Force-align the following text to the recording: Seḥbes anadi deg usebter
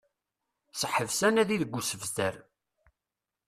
Seḥbes 0.79 1.19
anadi 1.27 1.57
deg 1.61 1.75
usebter 1.79 2.35